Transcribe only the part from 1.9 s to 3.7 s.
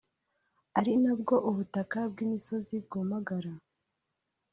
bw’imusozi bwumagara